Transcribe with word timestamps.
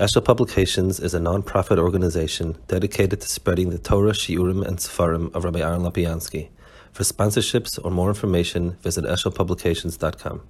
Eshel 0.00 0.24
Publications 0.24 0.98
is 0.98 1.12
a 1.12 1.20
non-profit 1.20 1.78
organization 1.78 2.56
dedicated 2.68 3.20
to 3.20 3.28
spreading 3.28 3.68
the 3.68 3.76
Torah, 3.76 4.12
Shiurim, 4.12 4.66
and 4.66 4.78
Sefarim 4.78 5.30
of 5.34 5.44
Rabbi 5.44 5.60
Aaron 5.60 5.82
Lopiansky. 5.82 6.48
For 6.90 7.02
sponsorships 7.02 7.78
or 7.84 7.90
more 7.90 8.08
information, 8.08 8.78
visit 8.80 9.04
eshelpublications.com. 9.04 10.40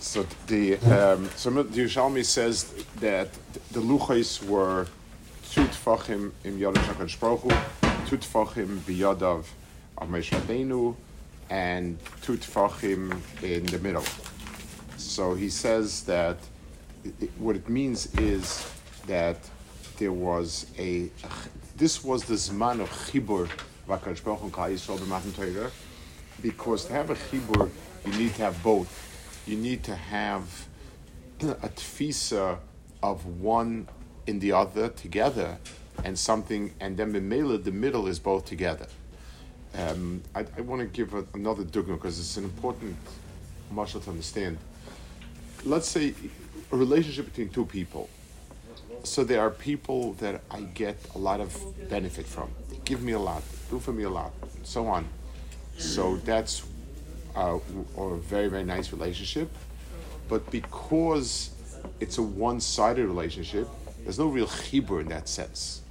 So 0.00 0.26
the 0.48 0.74
um, 0.74 1.24
the 1.24 1.80
Yerushalmi 1.80 2.26
says 2.26 2.74
that 3.00 3.30
the 3.72 3.80
luchais 3.80 4.46
were 4.46 4.86
two 5.50 5.64
tfachim 5.64 6.32
im 6.44 6.58
Yadav 6.58 6.74
Shakadosh 6.84 7.85
Baruch 8.06 8.14
Hu, 8.14 8.16
two 8.16 8.18
tfachim 8.18 8.78
biyadav 8.80 9.44
of 9.98 10.08
Rabbeinu, 10.08 10.94
and 11.50 11.98
two 12.22 12.36
tfachim 12.36 13.20
in 13.42 13.66
the 13.66 13.78
middle. 13.78 14.04
So 14.96 15.34
he 15.34 15.48
says 15.48 16.02
that 16.04 16.38
it, 17.04 17.30
what 17.38 17.56
it 17.56 17.68
means 17.68 18.14
is 18.18 18.66
that 19.06 19.36
there 19.98 20.12
was 20.12 20.66
a 20.78 21.10
this 21.76 22.04
was 22.04 22.24
the 22.24 22.34
zman 22.34 22.80
of 22.80 22.90
chibur 22.90 23.48
because 26.42 26.84
to 26.84 26.92
have 26.92 27.10
a 27.10 27.14
chibur 27.14 27.70
you 28.04 28.12
need 28.12 28.34
to 28.34 28.42
have 28.42 28.62
both. 28.62 29.42
You 29.46 29.56
need 29.56 29.84
to 29.84 29.94
have 29.94 30.66
a 31.40 31.68
tfisa 31.68 32.58
of 33.02 33.26
one 33.26 33.88
in 34.26 34.38
the 34.40 34.52
other 34.52 34.88
together, 34.88 35.58
and 36.04 36.18
something, 36.18 36.72
and 36.80 36.96
then 36.96 37.12
b'meila 37.12 37.62
the 37.62 37.72
middle 37.72 38.06
is 38.06 38.18
both 38.18 38.44
together. 38.44 38.86
Um, 39.74 40.22
I, 40.34 40.46
I 40.56 40.60
want 40.62 40.80
to 40.80 40.86
give 40.86 41.14
a, 41.14 41.24
another 41.34 41.64
dugma 41.64 41.94
because 41.94 42.18
it's 42.18 42.36
an 42.36 42.44
important 42.44 42.96
marshal 43.70 44.00
to 44.00 44.10
understand. 44.10 44.58
Let's 45.64 45.88
say 45.88 46.14
a 46.72 46.76
relationship 46.76 47.26
between 47.26 47.50
two 47.50 47.66
people. 47.66 48.08
So 49.02 49.22
there 49.22 49.40
are 49.40 49.50
people 49.50 50.14
that 50.14 50.42
I 50.50 50.62
get 50.62 50.96
a 51.14 51.18
lot 51.18 51.40
of 51.40 51.56
benefit 51.88 52.26
from. 52.26 52.50
They 52.70 52.78
give 52.84 53.02
me 53.02 53.12
a 53.12 53.18
lot, 53.18 53.42
do 53.70 53.78
for 53.78 53.92
me 53.92 54.04
a 54.04 54.10
lot, 54.10 54.32
and 54.56 54.66
so 54.66 54.86
on. 54.86 55.06
So 55.78 56.16
that's 56.16 56.62
uh, 57.36 57.58
or 57.94 58.14
a 58.14 58.18
very 58.18 58.48
very 58.48 58.64
nice 58.64 58.92
relationship. 58.92 59.50
But 60.28 60.50
because 60.50 61.50
it's 62.00 62.18
a 62.18 62.22
one-sided 62.22 63.06
relationship, 63.06 63.68
there's 64.02 64.18
no 64.18 64.26
real 64.26 64.48
chibur 64.48 65.00
in 65.00 65.08
that 65.08 65.28
sense. 65.28 65.82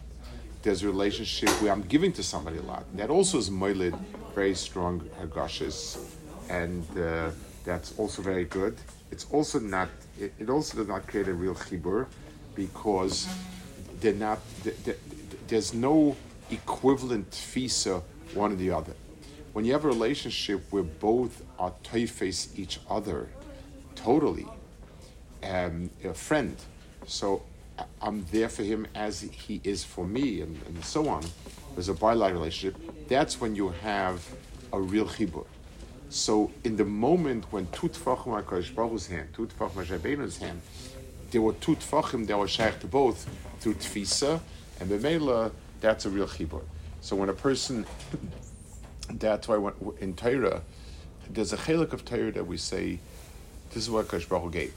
There's 0.66 0.82
a 0.82 0.88
relationship 0.88 1.50
where 1.62 1.72
I'm 1.72 1.84
giving 1.84 2.12
to 2.14 2.24
somebody 2.24 2.58
a 2.58 2.64
lot. 2.64 2.86
That 2.98 3.12
also 3.12 3.38
is 3.38 3.52
moilid, 3.52 3.96
very 4.34 4.56
strong 4.56 5.00
hagashis, 5.22 6.00
and 6.50 6.84
uh, 6.98 7.30
that's 7.64 7.94
also 8.00 8.24
very 8.24 8.46
good. 8.46 8.76
It's 9.12 9.28
also 9.30 9.60
not. 9.60 9.90
It, 10.20 10.34
it 10.40 10.50
also 10.50 10.78
does 10.78 10.88
not 10.88 11.06
create 11.06 11.28
a 11.28 11.36
real 11.36 11.54
chibur 11.54 12.08
because 12.56 13.28
they're 14.02 14.14
not. 14.14 14.40
th- 14.64 14.76
th- 14.86 14.98
there's 15.48 15.76
no 15.76 16.16
equivalent 16.50 17.30
tfisa 17.30 18.02
one 18.34 18.52
or 18.52 18.56
the 18.56 18.72
other. 18.72 18.94
When 19.54 19.66
you 19.66 19.74
have 19.74 19.86
a 19.86 19.90
relationship 19.90 20.64
where 20.72 20.82
both 20.82 21.44
are 21.60 21.74
face 22.08 22.50
each 22.58 22.80
other, 22.90 23.30
totally, 23.94 24.48
um, 25.44 25.92
a 26.04 26.16
friend. 26.16 26.58
So 27.06 27.44
I'm 28.02 28.26
there 28.32 28.50
for 28.50 28.64
him 28.64 28.88
as 28.96 29.22
he 29.22 29.62
is 29.64 29.84
for 29.84 30.06
me, 30.06 30.42
and, 30.42 30.60
and 30.68 30.84
so 30.86 31.08
on. 31.10 31.24
There's 31.74 31.90
a 31.90 31.94
bilateral 31.94 32.42
relationship. 32.42 32.80
That's 33.08 33.42
when 33.42 33.56
you 33.56 33.70
have 33.70 34.26
a 34.72 34.80
real 34.80 35.08
chibur. 35.08 35.46
So 36.10 36.52
in 36.64 36.78
the 36.78 36.86
moment 36.86 37.46
when 37.52 37.68
two 37.72 37.90
tfachim 37.90 38.28
are 38.28 38.44
Kodesh 38.44 38.74
Baruch 38.74 39.06
hand, 39.08 39.30
two 39.34 39.48
tfachim 39.48 39.78
are 39.78 39.86
Shabbeinu's 39.86 40.38
hand, 40.38 40.62
there 41.32 41.42
were 41.42 41.54
two 41.54 41.76
tfachim 41.76 42.28
that 42.28 42.38
were 42.38 42.48
shaykh 42.48 42.80
to 42.80 42.88
both 42.88 43.28
through 43.60 43.76
tfisa, 43.76 44.40
and 44.80 44.90
b'meila, 44.90 45.52
that's 45.82 46.06
a 46.06 46.10
real 46.10 46.28
chibur. 46.28 46.62
So 47.02 47.16
when 47.16 47.30
a 47.30 47.34
person, 47.34 47.86
that's 49.10 49.48
why 49.48 49.58
when, 49.58 49.74
in 50.00 50.16
Torah, 50.16 50.62
there's 51.30 51.52
a 51.52 51.58
chelik 51.58 51.92
of 51.92 52.06
Torah 52.06 52.32
that 52.32 52.46
we 52.46 52.58
say, 52.58 53.00
this 53.72 53.84
is 53.84 53.90
what 53.90 54.08
Kodesh 54.08 54.30
Baruch 54.30 54.54
gave. 54.54 54.74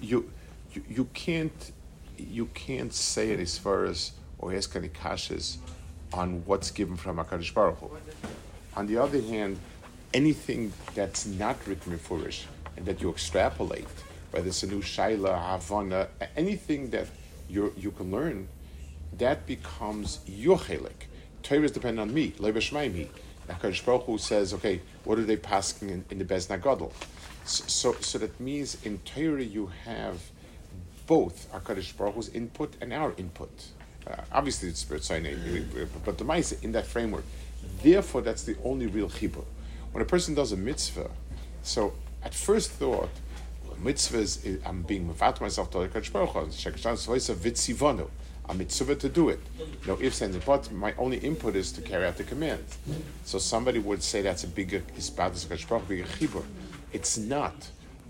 You, 0.00 0.30
you, 0.72 0.82
you 0.88 1.04
can't, 1.14 1.72
you 2.18 2.46
can't 2.46 2.92
say 2.92 3.30
it 3.30 3.40
as 3.40 3.58
far 3.58 3.84
as 3.84 4.12
or 4.38 4.54
ask 4.54 4.74
any 4.76 4.88
kashas 4.88 5.56
on 6.12 6.42
what's 6.44 6.70
given 6.70 6.96
from 6.96 7.16
Hakadosh 7.16 7.52
Baruch 7.52 7.78
Hu. 7.78 7.90
On 8.76 8.86
the 8.86 8.98
other 8.98 9.20
hand, 9.20 9.58
anything 10.12 10.72
that's 10.94 11.26
not 11.26 11.56
written 11.66 11.92
in 11.92 11.98
Furish 11.98 12.44
and 12.76 12.86
that 12.86 13.00
you 13.00 13.10
extrapolate, 13.10 13.88
whether 14.30 14.48
it's 14.48 14.62
a 14.62 14.66
new 14.66 14.80
Shaila, 14.80 15.52
Havana, 15.52 16.08
anything 16.36 16.90
that 16.90 17.06
you 17.48 17.72
you 17.76 17.90
can 17.90 18.10
learn, 18.10 18.48
that 19.18 19.46
becomes 19.46 20.20
your 20.26 20.58
chelik. 20.58 21.06
Torah 21.42 21.62
is 21.62 21.72
dependent 21.72 22.08
on 22.08 22.14
me, 22.14 22.32
Leibashmaimi. 22.32 23.08
HaKadosh 23.48 23.84
Baruch 23.84 24.04
Hu 24.04 24.18
says, 24.18 24.52
okay, 24.54 24.80
what 25.04 25.18
are 25.18 25.24
they 25.24 25.36
passing 25.36 25.90
in, 25.90 26.04
in 26.10 26.18
the 26.18 26.24
Bez 26.24 26.48
Nagadol? 26.48 26.92
So, 27.44 27.64
so, 27.92 28.00
so 28.00 28.18
that 28.18 28.38
means 28.40 28.76
in 28.84 28.98
Torah 28.98 29.42
you 29.42 29.70
have 29.84 30.20
both 31.06 31.50
HaKadosh 31.52 31.96
Baruch 31.96 32.14
Hu's 32.14 32.28
input 32.30 32.74
and 32.80 32.92
our 32.92 33.14
input. 33.16 33.50
Uh, 34.06 34.16
obviously, 34.32 34.68
it's 34.68 34.80
Spirit 34.80 35.04
Sinai, 35.04 35.34
but 36.04 36.18
the 36.18 36.24
mice 36.24 36.52
in 36.52 36.72
that 36.72 36.86
framework. 36.86 37.24
Therefore, 37.82 38.20
that's 38.22 38.44
the 38.44 38.56
only 38.64 38.86
real 38.86 39.08
chibur. 39.08 39.44
When 39.92 40.02
a 40.02 40.06
person 40.06 40.34
does 40.34 40.52
a 40.52 40.56
mitzvah, 40.56 41.10
so 41.62 41.94
at 42.22 42.34
first 42.34 42.70
thought, 42.70 43.08
mitzvah 43.78 44.18
is, 44.18 44.44
is- 44.44 44.60
I'm 44.64 44.82
being 44.82 45.08
mevat 45.12 45.40
myself 45.40 45.70
to 45.72 45.78
HaKadosh 45.78 46.12
Baruch 46.12 46.30
Hu. 46.30 46.40
Vitzivonu. 46.46 48.08
I'm 48.48 48.58
mitzvah 48.58 48.94
to 48.96 49.08
do 49.08 49.28
it. 49.28 49.40
No 49.88 49.98
ifs 50.00 50.20
and 50.20 50.44
buts. 50.44 50.70
My 50.70 50.94
only 50.98 51.18
input 51.18 51.56
is 51.56 51.72
to 51.72 51.80
carry 51.80 52.06
out 52.06 52.16
the 52.16 52.22
command. 52.24 52.64
So 53.24 53.38
somebody 53.38 53.80
would 53.80 54.02
say 54.04 54.22
that's 54.22 54.44
a 54.44 54.48
bigger 54.48 54.80
isbadus 54.96 55.46
HaKadosh 55.46 55.68
Baruch 55.68 55.84
Hu, 55.84 55.88
bigger 55.88 56.04
chibur. 56.04 56.44
It's 56.92 57.18
not 57.18 57.54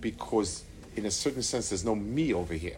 because, 0.00 0.64
in 0.94 1.06
a 1.06 1.10
certain 1.10 1.42
sense, 1.42 1.70
there's 1.70 1.84
no 1.84 1.94
me 1.94 2.34
over 2.34 2.52
here. 2.52 2.76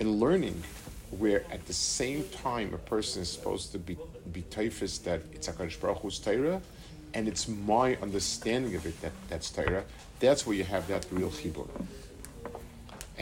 In 0.00 0.18
learning, 0.18 0.62
where 1.10 1.44
at 1.52 1.66
the 1.66 1.74
same 1.74 2.26
time 2.30 2.72
a 2.72 2.78
person 2.78 3.20
is 3.22 3.30
supposed 3.30 3.70
to 3.72 3.78
be 3.78 3.98
be 4.32 4.42
typhus 4.42 4.96
that 4.98 5.20
it's 5.32 5.46
HaKadosh 5.46 5.78
Baruch 5.78 5.98
Hu's 5.98 6.18
Torah, 6.18 6.62
and 7.12 7.28
it's 7.28 7.46
my 7.48 7.96
understanding 7.96 8.74
of 8.76 8.86
it 8.86 8.98
that 9.02 9.12
that's 9.28 9.50
Torah, 9.50 9.84
that's 10.18 10.46
where 10.46 10.56
you 10.56 10.64
have 10.64 10.88
that 10.88 11.06
real 11.12 11.30
chibur. 11.30 11.68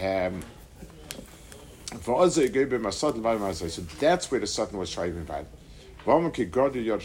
Um. 0.00 0.42
So 2.04 2.28
that's 3.98 4.30
where 4.30 4.40
the 4.40 4.46
Satan 4.46 4.78
was 4.78 4.94
yad 4.94 5.24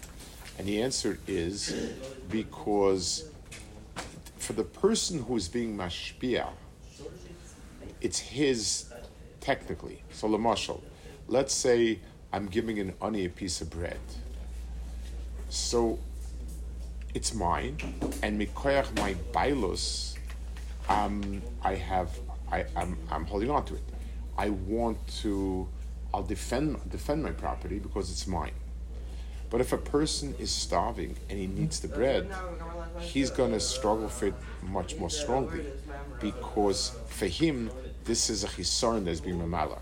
And 0.61 0.69
the 0.69 0.83
answer 0.83 1.17
is 1.25 1.73
because 2.29 3.25
for 4.37 4.53
the 4.53 4.63
person 4.63 5.23
who 5.23 5.35
is 5.35 5.49
being 5.49 5.75
mashpia, 5.75 6.49
it's 7.99 8.19
his 8.19 8.93
technically. 9.39 10.03
So 10.11 10.27
lamashal, 10.27 10.79
let's 11.27 11.51
say 11.51 11.97
I'm 12.31 12.45
giving 12.45 12.77
an 12.77 12.93
ani 13.01 13.25
a 13.25 13.29
piece 13.29 13.61
of 13.61 13.71
bread. 13.71 13.97
So 15.49 15.97
it's 17.15 17.33
mine, 17.33 17.77
and 18.21 18.39
mikoyach 18.39 18.95
my 18.99 19.15
bailus, 19.31 20.15
um, 20.89 21.41
I 21.63 21.73
have, 21.73 22.11
I, 22.51 22.65
I'm, 22.75 22.95
I'm 23.09 23.25
holding 23.25 23.49
on 23.49 23.65
to 23.65 23.73
it. 23.73 23.83
I 24.37 24.49
want 24.49 24.99
to, 25.23 25.67
I'll 26.13 26.21
defend 26.21 26.87
defend 26.91 27.23
my 27.23 27.31
property 27.31 27.79
because 27.79 28.11
it's 28.11 28.27
mine. 28.27 28.53
But 29.51 29.59
if 29.59 29.73
a 29.73 29.77
person 29.77 30.33
is 30.39 30.49
starving 30.49 31.15
and 31.29 31.37
he 31.37 31.45
needs 31.45 31.81
the 31.81 31.89
bread, 31.89 32.27
he's 32.99 33.29
going 33.29 33.51
to 33.51 33.59
struggle 33.59 34.07
for 34.07 34.27
it 34.27 34.33
much 34.63 34.95
more 34.95 35.09
strongly 35.09 35.65
because 36.21 36.95
for 37.07 37.27
him, 37.27 37.69
this 38.05 38.29
is 38.29 38.45
a 38.45 38.47
chisaron 38.47 39.03
that's 39.05 39.19
being 39.19 39.37
mamala. 39.37 39.79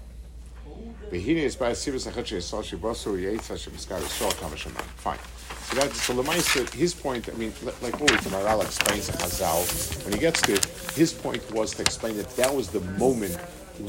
Fine. 4.97 5.19
So 5.65 5.75
that's 5.75 6.01
so 6.01 6.15
Lemaisa, 6.15 6.67
his 6.73 6.95
point, 6.95 7.29
I 7.29 7.33
mean, 7.33 7.53
like 7.83 7.93
always, 8.01 8.21
the 8.21 8.31
Maharal 8.31 8.63
explains 8.63 9.07
in 9.07 9.15
Chazal, 9.15 10.03
when 10.03 10.13
he 10.13 10.19
gets 10.19 10.41
to 10.43 10.53
it, 10.53 10.65
his 10.95 11.13
point 11.13 11.43
was 11.51 11.75
to 11.75 11.83
explain 11.83 12.17
that 12.17 12.35
that 12.37 12.53
was 12.53 12.69
the 12.69 12.79
moment 12.97 13.35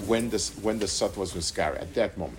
when 0.06 0.28
the, 0.28 0.38
when 0.60 0.78
the 0.78 0.86
Sat 0.86 1.16
was 1.16 1.32
Miskar, 1.32 1.80
at 1.80 1.94
that 1.94 2.18
moment. 2.18 2.38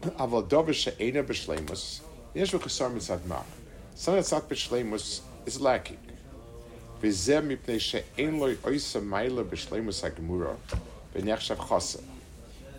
That's 0.00 0.18
not 4.32 4.48
b'shleimus 4.48 5.20
is 5.46 5.60
lacking. 5.60 5.98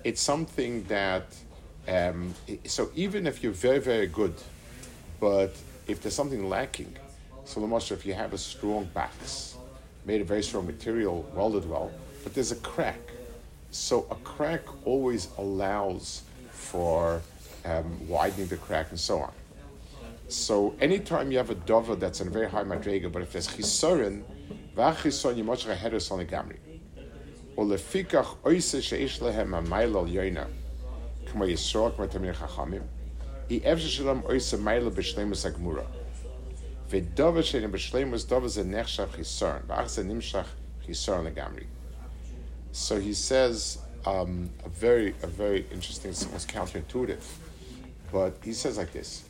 It's 0.04 0.22
something 0.22 0.84
that, 0.86 1.26
um, 1.88 2.34
so 2.66 2.90
even 2.96 3.28
if 3.28 3.44
you're 3.44 3.52
very, 3.52 3.80
very 3.80 4.08
good, 4.08 4.36
but 5.20 5.56
if 5.88 6.02
there's 6.02 6.16
something 6.16 6.48
lacking, 6.48 6.96
so 7.44 7.60
the 7.60 7.68
most 7.68 7.92
if 7.92 8.06
you 8.06 8.14
have 8.14 8.34
a 8.34 8.38
strong 8.38 8.86
box, 8.94 9.56
made 10.06 10.22
of 10.22 10.28
very 10.28 10.44
strong 10.44 10.66
material, 10.66 11.30
welded 11.34 11.70
well, 11.70 11.92
but 12.24 12.34
there's 12.34 12.52
a 12.52 12.58
crack. 12.58 13.00
So 13.72 14.08
a 14.10 14.16
crack 14.16 14.62
always 14.86 15.28
allows 15.38 16.24
for 16.72 17.22
um, 17.66 18.08
widening 18.08 18.48
the 18.48 18.58
crack 18.58 18.90
and 18.92 19.00
so 19.00 19.20
on. 19.20 19.34
So 20.28 20.76
anytime 20.80 21.32
you 21.32 21.38
have 21.40 21.50
a 21.50 21.56
dover 21.56 21.96
that's 21.96 22.22
in 22.22 22.28
a 22.28 22.30
very 22.30 22.48
high 22.48 22.64
madrega, 22.64 23.12
but 23.12 23.24
if 23.24 23.32
there's 23.32 23.48
chisorin, 23.48 24.22
v'achisorin 24.76 25.38
yimoshcha 25.38 25.76
heres 25.76 26.12
on 26.12 26.20
the 26.20 26.26
gamri. 26.26 26.58
Or 27.56 27.66
lefikach 27.66 28.38
oise 28.46 28.76
sheish 28.76 29.20
lehem 29.20 29.50
amayl 29.50 29.96
al 29.96 30.06
yoina, 30.06 30.48
kama 31.26 31.46
yisroel 31.46 31.96
kama 31.96 32.08
tamir 32.08 32.36
chachamim, 32.36 32.84
i 33.50 33.60
evshe 33.60 33.90
shalom 33.90 34.24
oise 34.30 34.54
mayl 34.54 34.92
b'shleimus 34.92 35.52
agmura. 35.52 35.86
V'dover 36.90 37.42
shein 37.42 37.70
b'shleimus 37.72 38.30
dover 38.30 38.50
ze 38.50 38.62
nechshav 38.62 39.08
chisorin, 39.08 39.64
v'ach 39.64 39.90
ze 39.90 40.04
nimshach 40.04 40.46
chisorin 40.86 41.34
legamri. 41.34 41.66
So 42.72 43.00
he 43.00 43.14
says, 43.14 43.80
um, 44.06 44.50
a 44.66 44.70
very 44.70 45.16
a 45.24 45.28
very 45.28 45.66
interesting, 45.72 46.14
almost 46.26 46.48
counterintuitive. 46.48 47.24
But 48.12 48.36
he 48.44 48.54
says 48.54 48.78
like 48.78 48.92
this: 48.94 49.24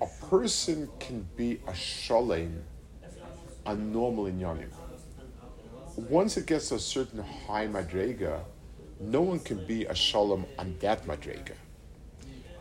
a 0.00 0.06
person 0.26 0.88
can 1.00 1.26
be 1.36 1.60
a 1.66 1.74
shalem, 1.74 2.62
a 3.64 3.74
normal 3.74 4.24
inyanim. 4.24 4.70
Once 5.96 6.36
it 6.36 6.46
gets 6.46 6.68
to 6.68 6.74
a 6.74 6.78
certain 6.78 7.24
high 7.46 7.66
madrega, 7.66 8.40
no 9.00 9.22
one 9.22 9.40
can 9.40 9.64
be 9.66 9.86
a 9.86 9.94
shalom 9.94 10.44
on 10.58 10.76
that 10.80 11.06
madrega. 11.06 11.54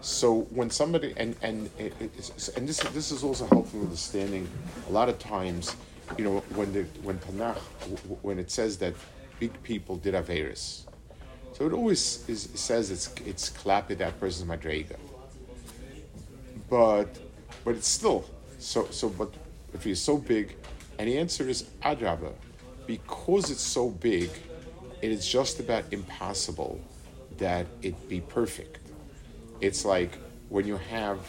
So 0.02 0.42
when 0.52 0.70
somebody 0.70 1.14
and 1.18 1.36
and 1.42 1.70
and 1.80 2.68
this 2.68 2.80
this 2.94 3.12
is 3.12 3.24
also 3.24 3.48
helpful 3.48 3.82
understanding. 3.82 4.48
A 4.88 4.92
lot 4.92 5.10
of 5.10 5.18
times, 5.20 5.76
you 6.18 6.24
know, 6.24 6.40
when 6.54 6.72
the 6.74 6.84
when 7.02 7.18
Tanakh 7.20 7.58
when 8.22 8.38
it 8.38 8.52
says 8.52 8.78
that 8.78 8.94
big 9.40 9.52
people 9.64 9.98
did 9.98 10.14
averis, 10.14 10.86
so 11.58 11.66
it 11.66 11.72
always 11.72 12.28
is, 12.28 12.50
says 12.54 12.92
it's 12.92 13.08
it's 13.26 13.50
klapi 13.50 13.98
that 13.98 14.20
person's 14.20 14.50
madrega. 14.50 14.98
But 16.70 17.18
but 17.64 17.76
it's 17.76 17.88
still 17.88 18.26
so 18.60 18.88
so. 18.92 19.08
But 19.08 19.34
if 19.74 19.84
he's 19.86 20.02
so 20.02 20.18
big, 20.18 20.58
and 21.00 21.08
the 21.08 21.18
answer 21.18 21.48
is 21.48 21.64
adraba, 21.82 22.34
because 22.86 23.52
it's 23.52 23.62
so 23.62 23.90
big, 23.90 24.30
it 25.02 25.12
is 25.12 25.26
just 25.26 25.60
about 25.62 25.86
impossible 25.92 26.82
that 27.38 27.68
it 27.82 28.10
be 28.10 28.20
perfect. 28.20 28.90
It's 29.62 29.86
like 29.86 30.18
when 30.50 30.68
you 30.68 30.78
have 30.78 31.20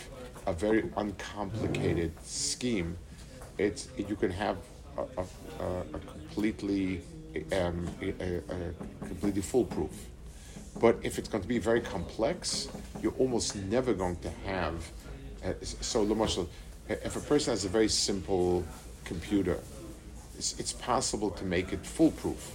a 0.47 0.53
very 0.53 0.91
uncomplicated 0.97 2.13
scheme, 2.25 2.99
it's 3.59 3.89
you 3.97 4.17
can 4.17 4.31
have 4.31 4.57
a, 4.99 5.03
a, 5.21 5.65
a 5.95 5.99
completely 6.01 7.01
um, 7.53 7.89
a 8.03 8.43
completely 9.07 9.43
foolproof. 9.43 9.93
But 10.81 10.99
if 11.03 11.19
it's 11.19 11.29
going 11.29 11.43
to 11.43 11.49
be 11.49 11.59
very 11.59 11.81
complex, 11.81 12.69
you're 13.03 13.15
almost 13.19 13.57
never 13.57 13.95
going 13.95 14.17
to 14.17 14.31
have. 14.47 14.75
Uh, 15.45 15.53
so, 15.63 16.49
if 16.89 17.17
a 17.17 17.21
person 17.21 17.53
has 17.53 17.65
a 17.65 17.69
very 17.69 17.89
simple 17.89 18.65
computer, 19.05 19.59
it's, 20.37 20.59
it's 20.59 20.73
possible 20.73 21.31
to 21.31 21.45
make 21.45 21.73
it 21.73 21.85
foolproof. 21.85 22.53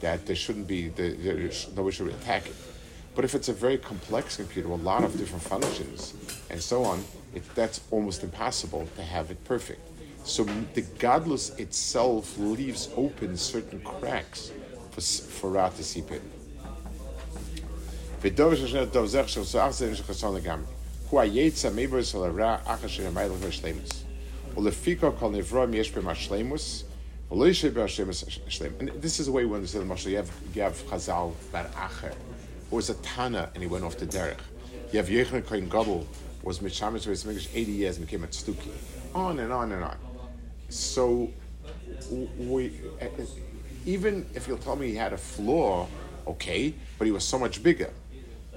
That 0.00 0.26
there 0.26 0.36
shouldn't 0.36 0.66
be, 0.66 0.88
there, 0.88 1.12
there, 1.12 1.50
nobody 1.74 1.96
should 1.96 2.08
attack 2.08 2.46
it. 2.46 2.54
But 3.14 3.24
if 3.24 3.34
it's 3.34 3.48
a 3.48 3.54
very 3.54 3.78
complex 3.78 4.36
computer 4.36 4.68
with 4.68 4.82
a 4.82 4.84
lot 4.84 5.02
of 5.02 5.16
different 5.16 5.42
functions 5.42 6.12
and 6.50 6.60
so 6.60 6.84
on, 6.84 7.02
it, 7.34 7.42
that's 7.54 7.80
almost 7.90 8.22
impossible 8.22 8.86
to 8.96 9.02
have 9.02 9.30
it 9.30 9.42
perfect. 9.44 9.80
So 10.24 10.44
the 10.74 10.82
godless 10.98 11.50
itself 11.56 12.36
leaves 12.36 12.90
open 12.94 13.36
certain 13.36 13.80
cracks 13.80 14.52
for, 14.90 15.00
for 15.00 15.50
Ra 15.50 15.70
to 15.70 15.82
seep 15.82 16.10
in. 16.10 16.20
And 28.80 29.00
this 29.00 29.20
is 29.20 29.26
the 29.26 29.32
way 29.32 29.44
we 29.44 29.54
understand 29.54 29.88
the 29.88 29.94
Moshe. 29.94 30.06
You 30.06 30.16
have, 30.16 30.82
Chazal, 30.88 31.34
Bar 31.52 31.66
Acher, 31.76 32.16
was 32.72 32.90
a 32.90 32.94
Tana 32.94 33.48
and 33.54 33.62
he 33.62 33.68
went 33.68 33.84
off 33.84 33.96
the 33.96 34.06
derech. 34.06 34.40
You 34.90 34.98
have 34.98 35.08
Yochanan 35.08 35.46
Kohen 35.46 35.68
Gadol, 35.68 36.04
was 36.42 36.58
Mishamis 36.58 37.04
for 37.04 37.10
his 37.10 37.48
80 37.54 37.70
years 37.70 37.96
and 37.98 38.06
became 38.06 38.24
a 38.24 38.26
Tztuki. 38.26 38.72
On 39.14 39.38
and 39.38 39.52
on 39.52 39.70
and 39.70 39.84
on. 39.84 39.98
So, 40.68 41.30
we, 42.38 42.72
even 43.84 44.26
if 44.34 44.48
you'll 44.48 44.58
tell 44.58 44.74
me 44.74 44.88
he 44.88 44.96
had 44.96 45.12
a 45.12 45.16
flaw, 45.16 45.86
okay, 46.26 46.74
but 46.98 47.04
he 47.04 47.12
was 47.12 47.22
so 47.22 47.38
much 47.38 47.62
bigger 47.62 47.92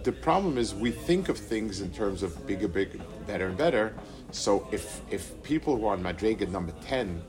the 0.04 0.12
problem 0.12 0.58
is 0.58 0.74
we 0.74 0.92
think 0.92 1.30
of 1.30 1.38
things 1.38 1.82
in 1.82 1.92
terms 1.92 2.24
of 2.24 2.46
bigger, 2.48 2.68
bigger, 2.68 3.00
better, 3.28 3.48
and 3.48 3.58
better. 3.58 3.94
So 4.32 4.68
if 4.72 5.02
if 5.10 5.42
people 5.44 5.78
who 5.78 5.88
are 5.88 5.94
on 5.94 6.04
Madriga 6.04 6.48
number 6.50 6.74
ten 6.86 7.22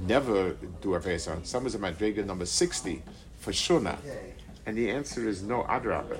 never 0.00 0.54
do 0.80 0.94
a 0.94 0.98
on, 0.98 1.44
some 1.44 1.66
is 1.66 1.74
a 1.74 1.78
Madriga 1.78 2.24
number 2.24 2.46
sixty 2.46 3.02
for 3.38 3.52
sure 3.52 3.80
not. 3.80 3.98
And 4.66 4.76
the 4.76 4.90
answer 4.90 5.28
is 5.28 5.42
no, 5.42 5.64
adrabah. 5.64 6.18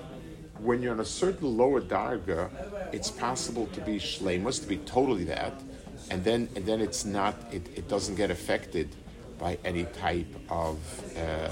When 0.59 0.83
you're 0.83 0.93
on 0.93 1.01
a 1.01 1.05
certain 1.05 1.57
lower 1.57 1.81
darga, 1.81 2.51
it's 2.93 3.11
possible 3.11 3.67
to 3.69 3.81
be 3.81 3.99
shlemus, 3.99 4.61
to 4.61 4.69
be 4.69 4.77
totally 4.79 5.25
that, 5.25 5.53
and 6.11 6.23
then 6.23 6.49
and 6.55 6.65
then 6.67 6.81
it's 6.81 7.05
not, 7.05 7.35
it, 7.53 7.67
it 7.75 7.89
doesn't 7.89 8.17
get 8.17 8.31
affected 8.31 8.89
by 9.39 9.59
any 9.65 9.85
type 9.85 10.35
of 10.49 10.79
uh, 11.17 11.49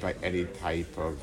by 0.00 0.14
any 0.22 0.44
type 0.44 0.96
of 0.98 1.18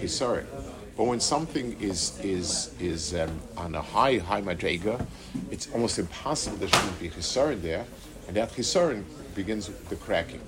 chisaron. 0.00 0.44
Uh, 0.44 0.72
but 0.96 1.04
when 1.04 1.20
something 1.20 1.76
is 1.80 2.18
is 2.22 2.74
is 2.80 3.14
um, 3.14 3.40
on 3.56 3.74
a 3.74 3.82
high 3.82 4.18
high 4.18 4.42
madrega, 4.42 5.04
it's 5.50 5.68
almost 5.72 5.98
impossible 5.98 6.56
there 6.56 6.68
shouldn't 6.68 7.00
be 7.00 7.08
chisaron 7.08 7.60
there, 7.62 7.84
and 8.26 8.36
that 8.36 8.50
chisaron 8.52 9.04
begins 9.34 9.68
the 9.88 9.96
cracking. 9.96 10.40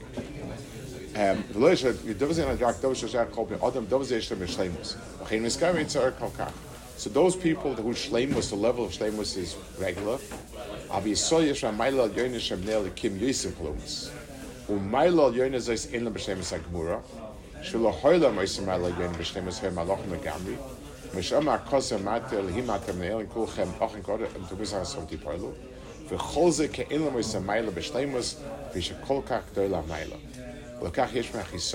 Um, 1.16 1.44
so 6.96 7.08
those 7.08 7.34
people 7.34 7.74
whose 7.74 7.96
shleimus, 7.96 8.50
the 8.50 8.56
level 8.56 8.84
of 8.84 8.92
shleimus 8.92 9.36
is 9.36 9.56
regular, 9.78 10.18
aber 10.90 11.06
ich 11.06 11.20
soll 11.20 11.44
ich 11.44 11.64
mein 11.76 11.96
lord 11.96 12.16
jönes 12.16 12.50
im 12.50 12.64
nel 12.64 12.90
kim 12.96 13.18
jesen 13.18 13.54
klums 13.56 14.10
und 14.68 14.90
mein 14.90 15.14
lord 15.14 15.36
jönes 15.36 15.68
ist 15.68 15.92
in 15.94 16.04
der 16.04 16.10
bestimmte 16.10 16.42
sag 16.42 16.60
mura 16.72 17.00
soll 17.62 17.86
er 17.86 18.02
heule 18.02 18.30
mei 18.30 18.46
sein 18.46 18.66
mein 18.66 18.80
lord 18.80 18.98
jönes 18.98 19.16
bestimmte 19.16 19.52
sein 19.52 19.74
mein 19.74 19.86
loch 19.86 20.04
mit 20.10 20.22
gambi. 20.24 20.58
Mir 21.12 21.22
schon 21.22 21.44
mal 21.44 21.58
kosse 21.58 21.98
matel 21.98 22.48
him 22.48 22.70
hat 22.70 22.88
im 22.88 22.98
nel 22.98 23.24
kuchen 23.26 23.72
auch 23.78 23.94
in 23.94 24.02
gott 24.02 24.20
und 24.34 24.50
du 24.50 24.56
bist 24.56 24.74
auch 24.74 24.84
so 24.84 25.00
die 25.10 25.16
paulo 25.16 25.54
für 26.08 26.18
hose 26.34 26.68
ke 26.68 26.82
in 26.82 27.02
der 27.02 27.40
mein 27.40 27.66
mein 27.66 27.66
wie 28.72 28.78
ich 28.78 28.92
kolkak 29.06 29.44
der 29.54 29.68
la 29.68 29.82
mein 29.86 30.10
lord 30.80 30.98
und 30.98 31.74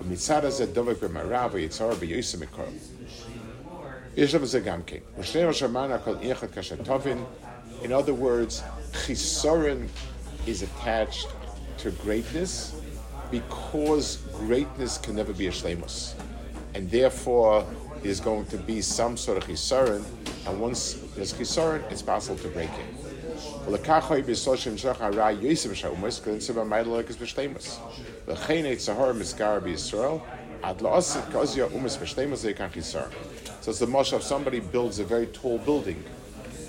und 0.00 0.10
mit 0.10 0.20
sada 0.20 0.50
ze 0.50 0.66
dovek 0.66 1.00
be 1.00 1.08
marava 1.08 1.58
itzar 1.58 1.94
יש 4.16 4.34
לו 4.34 4.40
גם 4.64 4.82
כן. 4.86 4.96
ושני 5.18 5.44
ראש 5.44 5.62
המען 5.62 5.92
הכל 5.92 6.14
איכת 6.22 6.58
כשתובן, 6.58 7.18
In 7.82 7.92
other 7.92 8.14
words, 8.14 8.62
chisorin 8.92 9.88
is 10.46 10.62
attached 10.62 11.28
to 11.78 11.90
greatness 11.90 12.74
because 13.30 14.16
greatness 14.34 14.98
can 14.98 15.16
never 15.16 15.32
be 15.32 15.46
a 15.48 15.50
shlemus. 15.50 16.14
And 16.74 16.90
therefore, 16.90 17.66
there's 18.02 18.20
going 18.20 18.46
to 18.46 18.56
be 18.56 18.80
some 18.80 19.16
sort 19.16 19.38
of 19.38 19.44
chisaron, 19.44 20.04
and 20.46 20.60
once 20.60 20.94
there's 21.16 21.32
chisaron, 21.32 21.90
it's 21.90 22.02
possible 22.02 22.36
to 22.38 22.48
break 22.48 22.70
it. 22.70 22.86
So 33.60 33.70
it's 33.70 33.80
the 33.80 33.86
mush 33.86 34.12
of 34.12 34.22
somebody 34.22 34.60
builds 34.60 34.98
a 34.98 35.04
very 35.04 35.26
tall 35.26 35.58
building 35.58 36.04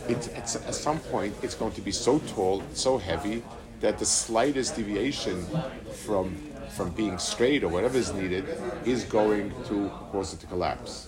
it's, 0.10 0.28
it's, 0.28 0.56
at 0.56 0.76
some 0.76 1.00
point 1.00 1.36
it's 1.42 1.56
going 1.56 1.74
to 1.74 1.82
be 1.82 1.92
so 1.92 2.20
tall, 2.20 2.64
so 2.74 2.98
heavy, 2.98 3.44
that 3.80 4.00
the 4.00 4.06
slightest 4.06 4.76
deviation 4.76 5.46
from 6.06 6.36
from 6.78 6.90
being 6.92 7.18
straight 7.18 7.64
or 7.64 7.70
whatever 7.70 7.98
is 7.98 8.14
needed 8.14 8.46
is 8.86 9.04
going 9.06 9.52
to 9.66 9.90
cause 10.12 10.34
it 10.34 10.40
to 10.40 10.46
collapse. 10.46 11.08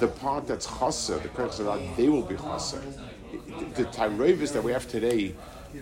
the 0.00 0.08
part 0.08 0.46
that's 0.46 0.66
chasser, 0.66 1.18
the 1.18 1.28
Kirk 1.28 1.52
they 1.96 2.08
will 2.08 2.22
be 2.22 2.36
chasser. 2.36 2.82
The 3.74 3.84
tyrovis 3.84 4.52
that 4.54 4.64
we 4.64 4.72
have 4.72 4.88
today, 4.88 5.34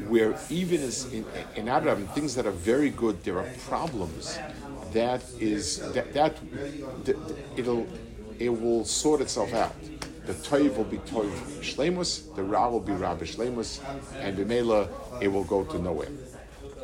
where 0.08 0.36
even 0.50 0.82
in, 1.12 1.24
in 1.56 1.68
Adam, 1.68 2.06
things 2.08 2.34
that 2.34 2.46
are 2.46 2.58
very 2.72 2.90
good, 2.90 3.22
there 3.24 3.38
are 3.38 3.48
problems. 3.68 4.38
That 4.92 5.22
is 5.38 5.78
that 5.92 6.12
that, 6.14 6.36
it'll 7.56 7.86
it 8.38 8.48
will 8.48 8.84
sort 8.84 9.20
itself 9.20 9.52
out. 9.52 9.74
The 10.26 10.34
toiv 10.34 10.76
will 10.76 10.84
be 10.84 10.98
toiv 10.98 11.32
shlemus, 11.60 12.34
the 12.34 12.42
ra 12.42 12.68
will 12.68 12.80
be 12.80 12.92
ra 12.92 13.16
shlemus, 13.16 13.80
and 14.20 14.36
the 14.36 14.44
mela 14.44 14.88
it 15.20 15.28
will 15.28 15.44
go 15.44 15.64
to 15.64 15.78
nowhere. 15.78 16.08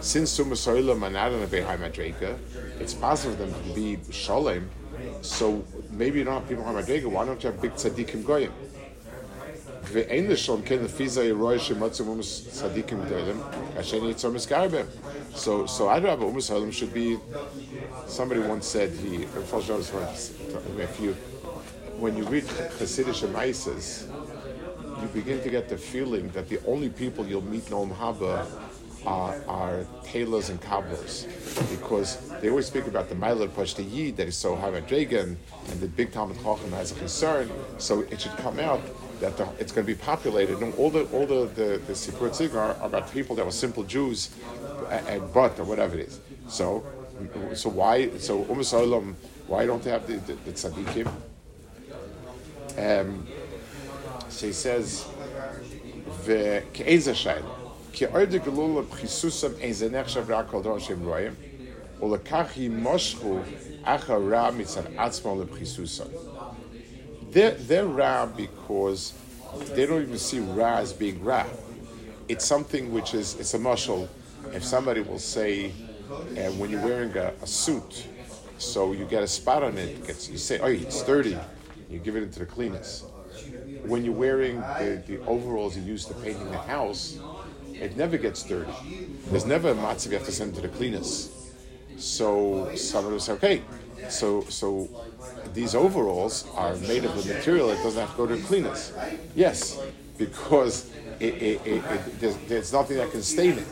since 0.00 0.38
Sumasoila 0.38 0.96
Manadana 0.98 1.46
Behai 1.46 1.78
Madreka, 1.78 2.36
it's 2.78 2.94
possible 2.94 3.34
for 3.36 3.44
them 3.44 3.54
to 3.54 3.74
be 3.74 3.98
Shalem, 4.12 4.68
so 5.22 5.64
maybe 5.90 6.18
you 6.18 6.24
don't 6.24 6.40
have 6.40 6.48
people 6.48 6.64
on 6.64 6.74
Madreka, 6.74 7.06
why 7.06 7.24
don't 7.24 7.42
you 7.42 7.50
have 7.50 7.60
big 7.60 7.72
tzaddikim 7.72 8.24
goyim? 8.24 8.52
ואין 9.92 10.30
לשון 10.30 10.62
כן 10.64 10.82
לפי 10.84 11.08
זה 11.08 11.24
ירוי 11.24 11.58
שמצא 11.58 12.04
אומס 12.04 12.48
צדיקים 12.50 13.04
גדולים, 13.04 13.40
כאשר 13.74 14.10
יצא 14.10 14.28
מסגר 14.28 14.66
So, 15.36 15.66
so 15.66 15.88
Adrab 15.88 16.20
Umus 16.20 16.48
Halim 16.48 16.70
should 16.70 16.94
be, 16.94 17.18
somebody 18.06 18.40
once 18.40 18.68
said, 18.68 18.90
he, 18.90 19.26
if 20.78 21.00
you, 21.00 21.12
when 21.98 22.16
you 22.16 22.24
read 22.24 22.44
Hasidic 22.78 23.14
Shemaises, 23.20 24.06
you 25.02 25.08
begin 25.08 25.42
to 25.42 25.50
get 25.50 25.68
the 25.68 25.76
feeling 25.76 26.28
that 26.28 26.48
the 26.48 26.60
only 26.68 26.88
people 26.88 27.26
you'll 27.26 27.42
meet 27.42 27.66
in 27.66 27.72
Olam 27.72 27.96
Haba 27.96 28.46
are, 29.05 29.35
are 29.47 29.85
tailors 30.03 30.49
and 30.49 30.61
cobblers 30.61 31.25
because 31.69 32.29
they 32.41 32.49
always 32.49 32.67
speak 32.67 32.87
about 32.87 33.09
the 33.09 33.15
Mailer 33.15 33.47
the 33.47 33.83
Yid 33.83 34.17
that 34.17 34.27
is 34.27 34.37
so 34.37 34.55
high 34.55 34.69
and 34.69 35.79
the 35.79 35.87
big 35.87 36.11
Talmid 36.11 36.41
Chacham 36.43 36.71
has 36.71 36.91
a 36.91 36.95
concern. 36.95 37.51
So 37.77 38.01
it 38.01 38.21
should 38.21 38.35
come 38.37 38.59
out 38.59 38.81
that 39.19 39.37
the, 39.37 39.47
it's 39.59 39.71
going 39.71 39.85
to 39.85 39.93
be 39.93 39.99
populated. 39.99 40.59
And 40.61 40.73
all 40.75 40.89
the 40.89 41.03
all 41.05 41.25
the 41.25 41.45
the, 41.55 41.81
the 41.87 41.93
Sipur 41.93 42.55
are 42.55 42.75
about 42.81 43.11
people 43.11 43.35
that 43.35 43.45
were 43.45 43.51
simple 43.51 43.83
Jews 43.83 44.29
and 44.89 45.33
but 45.33 45.59
or 45.59 45.65
whatever 45.65 45.97
it 45.97 46.07
is. 46.07 46.19
So 46.47 46.83
so 47.53 47.69
why 47.69 48.17
so 48.17 48.45
Umm 48.49 49.15
why 49.47 49.65
don't 49.65 49.81
they 49.81 49.89
have 49.89 50.05
the, 50.05 50.17
the, 50.17 50.33
the 50.45 50.51
tzaddikim? 50.51 51.11
Um, 52.77 53.27
so 54.29 54.45
he 54.47 54.53
says, 54.53 55.07
the 56.25 56.63
כי 56.71 56.83
they're, 67.31 67.51
they're 67.51 67.85
ra 67.85 68.25
because 68.25 69.13
they 69.73 69.85
don't 69.85 70.01
even 70.01 70.17
see 70.17 70.39
ra 70.39 70.77
as 70.77 70.93
being 70.93 71.23
ra. 71.23 71.45
It's 72.27 72.45
something 72.45 72.91
which 72.93 73.13
is, 73.13 73.35
it's 73.39 73.53
a 73.53 73.59
mushal. 73.59 74.07
If 74.53 74.63
somebody 74.63 75.01
will 75.01 75.19
say, 75.19 75.71
and 76.35 76.59
when 76.59 76.69
you're 76.69 76.83
wearing 76.83 77.15
a, 77.17 77.33
a, 77.41 77.47
suit, 77.47 78.07
so 78.57 78.93
you 78.93 79.05
get 79.05 79.23
a 79.23 79.27
spot 79.27 79.63
on 79.63 79.77
it, 79.77 80.05
gets, 80.07 80.29
you 80.29 80.37
say, 80.37 80.59
oh, 80.59 80.67
it's 80.67 81.03
dirty. 81.03 81.37
You 81.89 81.99
give 81.99 82.15
it 82.15 82.23
into 82.23 82.39
the 82.39 82.45
cleaners. 82.45 83.03
When 83.83 84.03
you're 84.03 84.13
wearing 84.13 84.59
the, 84.59 85.03
the 85.07 85.19
overalls 85.25 85.75
you 85.75 85.83
use 85.83 86.05
to 86.05 86.13
painting 86.15 86.49
the 86.51 86.57
house, 86.57 87.19
it 87.81 87.97
never 87.97 88.17
gets 88.17 88.43
dirty. 88.43 88.71
There's 89.29 89.45
never 89.45 89.71
a 89.71 89.75
matzav 89.75 90.11
you 90.11 90.17
have 90.17 90.25
to 90.25 90.31
send 90.31 90.55
to 90.55 90.61
the 90.61 90.69
cleaners. 90.69 91.29
So 91.97 92.73
somebody 92.75 93.13
will 93.13 93.19
say, 93.19 93.33
okay, 93.33 93.61
so 94.09 94.41
so 94.43 94.87
these 95.53 95.75
overalls 95.75 96.47
are 96.55 96.75
made 96.75 97.05
of 97.05 97.11
a 97.11 97.33
material 97.33 97.67
that 97.67 97.83
doesn't 97.83 97.99
have 97.99 98.11
to 98.11 98.17
go 98.17 98.27
to 98.27 98.35
the 98.35 98.43
cleaners. 98.43 98.93
Yes, 99.35 99.79
because 100.17 100.91
it, 101.19 101.33
it, 101.35 101.61
it, 101.65 102.19
there's, 102.19 102.37
there's, 102.47 102.73
nothing 102.73 102.97
that 102.97 103.11
can 103.11 103.21
stain 103.21 103.57
it. 103.57 103.67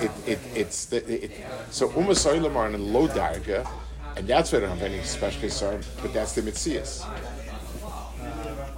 it, 0.00 0.10
it, 0.26 0.38
it's 0.54 0.86
the, 0.86 1.24
it, 1.24 1.30
so 1.70 1.88
Umasoilam 1.90 2.56
are 2.56 2.68
in 2.68 2.74
a 2.74 2.78
low 2.78 3.06
darga, 3.06 3.68
and 4.16 4.26
that's 4.26 4.52
why 4.52 4.58
they 4.58 4.66
don't 4.66 4.76
have 4.76 4.92
any 4.92 5.02
special 5.02 5.40
concern, 5.40 5.82
but 6.02 6.12
that's 6.12 6.34
the 6.34 6.42
Mitzias. 6.42 7.06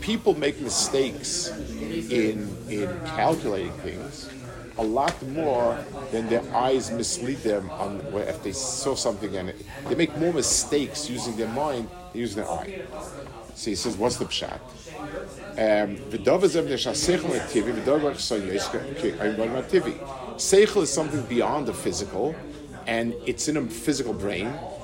People 0.00 0.34
make 0.34 0.60
mistakes 0.60 1.48
in, 1.48 2.48
in 2.68 3.00
calculating 3.04 3.72
things 3.72 4.30
a 4.78 4.82
lot 4.82 5.20
more 5.28 5.84
than 6.12 6.28
their 6.28 6.42
eyes 6.54 6.90
mislead 6.90 7.38
them 7.38 7.68
on 7.70 8.00
if 8.14 8.42
they 8.42 8.52
saw 8.52 8.94
something 8.94 9.36
and 9.36 9.52
they 9.88 9.94
make 9.96 10.16
more 10.16 10.32
mistakes 10.32 11.10
using 11.10 11.36
their 11.36 11.48
mind 11.48 11.88
than 12.12 12.20
using 12.20 12.42
their 12.42 12.50
eye. 12.50 12.82
So 13.54 13.70
he 13.70 13.76
says, 13.76 13.96
what's 13.96 14.16
the 14.16 14.26
pshat? 14.26 14.60
Um, 15.58 15.96
Seichel 20.36 20.82
is 20.82 20.92
something 20.92 21.22
beyond 21.22 21.66
the 21.66 21.74
physical, 21.74 22.36
and 22.86 23.14
it's 23.26 23.48
in 23.48 23.56
a 23.56 23.66
physical 23.66 24.12
brain. 24.12 24.52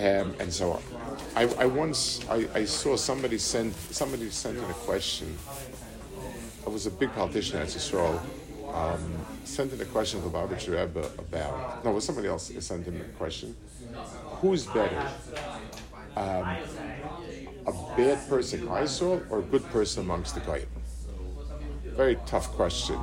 Um, 0.00 0.34
and 0.40 0.50
so 0.50 0.72
on. 0.72 0.82
I, 1.36 1.42
I 1.58 1.66
once 1.66 2.24
I, 2.30 2.48
I, 2.54 2.64
saw 2.64 2.96
somebody 2.96 3.36
send 3.36 3.74
somebody 3.74 4.30
sent 4.30 4.56
in 4.56 4.64
a 4.64 4.72
question. 4.88 5.36
I 6.66 6.70
was 6.70 6.86
a 6.86 6.90
big 6.90 7.12
politician 7.12 7.58
at 7.58 7.68
Yisrael. 7.68 8.18
Um, 8.72 9.26
sent 9.44 9.74
in 9.74 9.80
a 9.82 9.84
question 9.84 10.22
to 10.22 10.28
Lubavitcher 10.28 10.80
Rebbe 10.80 11.06
about 11.18 11.84
no, 11.84 11.90
was 11.92 12.04
somebody 12.04 12.28
else 12.28 12.50
sent 12.60 12.86
in 12.86 12.98
a 12.98 13.04
question. 13.18 13.54
Who's 14.40 14.64
better, 14.64 15.06
um, 16.16 16.56
a 17.66 17.72
bad 17.94 18.26
person 18.26 18.60
Yisrael 18.60 19.30
or 19.30 19.40
a 19.40 19.42
good 19.42 19.66
person 19.66 20.04
amongst 20.04 20.34
the 20.34 20.40
Goyim? 20.40 20.66
Very 21.84 22.16
tough 22.24 22.48
question, 22.52 22.98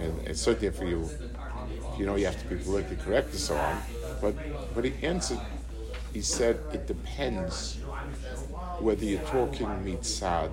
and, 0.00 0.28
and 0.28 0.36
certainly 0.36 0.70
for 0.70 0.84
you, 0.84 1.08
you 1.96 2.04
know 2.04 2.16
you 2.16 2.26
have 2.26 2.38
to 2.42 2.46
be 2.46 2.62
politically 2.62 2.96
correct 2.96 3.30
and 3.30 3.40
so 3.40 3.56
on. 3.56 3.78
But 4.20 4.34
but 4.74 4.84
he 4.84 4.92
answered 5.02 5.40
he 6.12 6.20
said 6.20 6.58
it 6.72 6.86
depends 6.86 7.78
whether 8.80 9.04
you're 9.04 9.22
talking 9.22 9.66
mitzad 9.84 10.50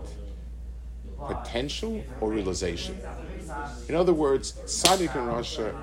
potential 1.28 2.04
or 2.22 2.32
realization. 2.32 2.98
In 3.88 3.95
other 3.95 4.13
words, 4.13 4.54
tzaddik 4.65 5.15
in 5.15 5.26
Russia 5.26 5.74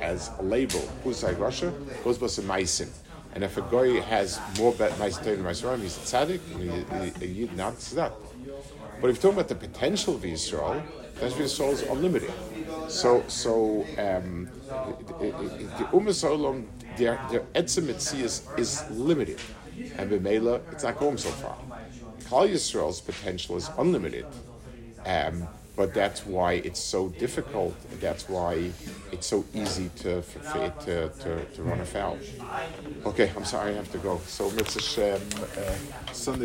as 0.00 0.30
a 0.38 0.42
label, 0.42 0.80
who's 1.02 1.22
like 1.22 1.38
Russia, 1.38 1.72
goes 2.04 2.18
by 2.18 2.26
some 2.26 2.46
maisim. 2.46 2.90
And 3.34 3.42
if 3.42 3.56
a 3.56 3.62
guy 3.62 4.00
has 4.00 4.40
more 4.58 4.72
bet 4.74 4.92
maisim 4.92 5.22
than 5.22 5.80
he's 5.80 5.96
a 5.96 6.00
tzaddik, 6.00 6.40
and 6.90 7.16
he, 7.16 7.48
not 7.56 7.78
that. 7.78 8.12
But 9.00 9.10
if 9.10 9.16
you're 9.16 9.32
talking 9.32 9.38
about 9.38 9.48
the 9.48 9.54
potential 9.54 10.14
of 10.16 10.24
Israel, 10.24 10.82
then 11.16 11.32
Israel 11.40 11.70
is 11.70 11.82
unlimited. 11.82 12.32
So, 12.88 13.24
so 13.28 13.86
um, 13.98 14.48
the 15.18 15.88
Ummah 15.92 16.14
their 16.96 17.20
their 17.30 17.40
etzem 17.54 17.88
is, 17.88 18.46
is 18.56 18.84
limited, 18.90 19.40
and 19.96 20.10
b'meila 20.10 20.60
it's 20.72 20.84
not 20.84 20.98
going 20.98 21.18
so 21.18 21.30
far. 21.30 21.56
Klal 22.28 22.48
Yisrael's 22.48 23.00
potential 23.00 23.56
is 23.56 23.70
unlimited, 23.78 24.26
um, 25.04 25.46
but 25.76 25.92
that's 25.94 26.24
why 26.26 26.54
it's 26.54 26.80
so 26.80 27.08
difficult. 27.08 27.74
That's 28.00 28.28
why 28.28 28.70
it's 29.10 29.26
so 29.26 29.44
easy 29.54 29.90
to 29.96 30.22
to, 30.22 31.10
to, 31.20 31.44
to 31.44 31.62
run 31.62 31.80
afoul. 31.80 32.18
Okay, 33.06 33.30
I'm 33.36 33.44
sorry, 33.44 33.72
I 33.72 33.74
have 33.74 33.92
to 33.92 33.98
go. 33.98 34.20
So 34.26 34.50
Mitzvah 34.50 35.14
uh, 35.14 36.12
Sunday. 36.12 36.40